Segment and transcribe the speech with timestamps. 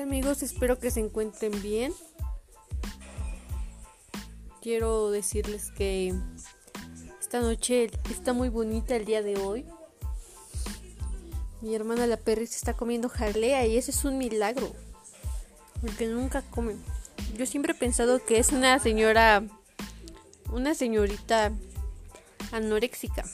[0.00, 1.92] amigos, espero que se encuentren bien.
[4.62, 6.14] Quiero decirles que
[7.20, 9.66] esta noche está muy bonita el día de hoy.
[11.60, 14.72] Mi hermana la perri se está comiendo jalea y ese es un milagro.
[15.80, 16.76] Porque nunca come.
[17.36, 19.42] Yo siempre he pensado que es una señora,
[20.50, 21.52] una señorita
[22.52, 23.24] anoréxica.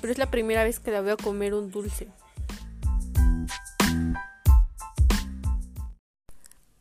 [0.00, 2.08] Pero es la primera vez que la veo comer un dulce.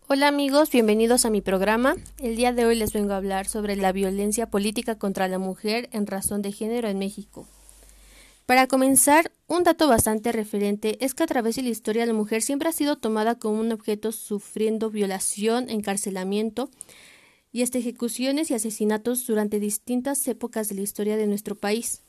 [0.09, 1.97] Hola amigos, bienvenidos a mi programa.
[2.17, 5.89] El día de hoy les vengo a hablar sobre la violencia política contra la mujer
[5.91, 7.45] en razón de género en México.
[8.45, 12.41] Para comenzar, un dato bastante referente es que a través de la historia la mujer
[12.41, 16.69] siempre ha sido tomada como un objeto sufriendo violación, encarcelamiento
[17.51, 22.01] y hasta ejecuciones y asesinatos durante distintas épocas de la historia de nuestro país.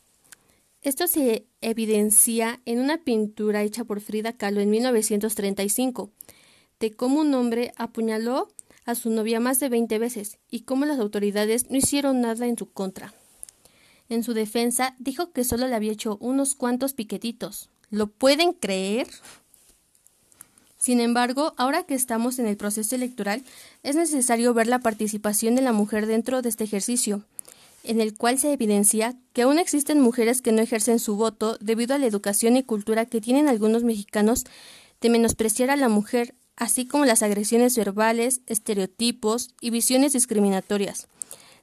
[0.83, 6.13] Esto se evidencia en una pintura hecha por Frida Kahlo en 1935
[6.81, 8.49] de cómo un hombre apuñaló
[8.85, 12.57] a su novia más de 20 veces y cómo las autoridades no hicieron nada en
[12.57, 13.15] su contra.
[14.09, 17.69] En su defensa dijo que solo le había hecho unos cuantos piquetitos.
[17.91, 19.07] ¿Lo pueden creer?
[20.79, 23.43] Sin embargo, ahora que estamos en el proceso electoral,
[23.83, 27.25] es necesario ver la participación de la mujer dentro de este ejercicio,
[27.85, 31.95] en el cual se evidencia que aún existen mujeres que no ejercen su voto debido
[31.95, 34.45] a la educación y cultura que tienen algunos mexicanos
[35.01, 41.07] de menospreciar a la mujer así como las agresiones verbales, estereotipos y visiones discriminatorias,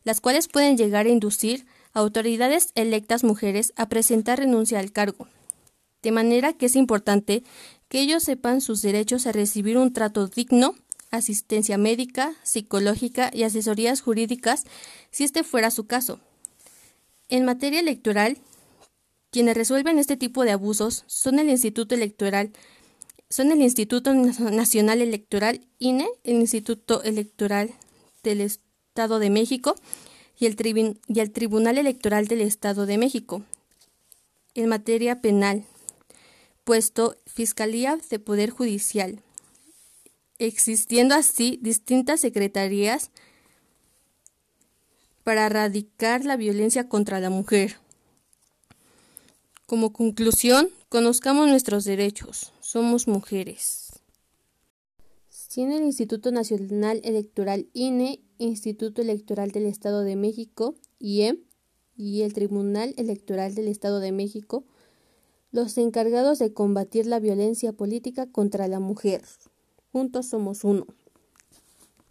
[0.05, 5.27] las cuales pueden llegar a inducir a autoridades electas mujeres a presentar renuncia al cargo.
[6.01, 7.43] De manera que es importante
[7.89, 10.75] que ellos sepan sus derechos a recibir un trato digno,
[11.11, 14.63] asistencia médica, psicológica y asesorías jurídicas
[15.11, 16.19] si este fuera su caso.
[17.27, 18.37] En materia electoral,
[19.29, 22.53] quienes resuelven este tipo de abusos son el Instituto Electoral
[23.35, 27.73] son el Instituto Nacional Electoral INE, el Instituto Electoral
[28.23, 29.75] del Estado de México
[30.39, 30.55] y el,
[31.09, 33.43] y el Tribunal Electoral del Estado de México.
[34.53, 35.65] En materia penal,
[36.63, 39.19] puesto Fiscalía de Poder Judicial,
[40.39, 43.11] existiendo así distintas secretarías
[45.25, 47.79] para erradicar la violencia contra la mujer.
[49.65, 52.53] Como conclusión, conozcamos nuestros derechos.
[52.67, 53.91] Somos mujeres.
[55.53, 61.43] Tiene el Instituto Nacional Electoral INE, Instituto Electoral del Estado de México, IEM,
[61.95, 64.63] y el Tribunal Electoral del Estado de México,
[65.51, 69.21] los encargados de combatir la violencia política contra la mujer.
[69.91, 70.87] Juntos somos uno.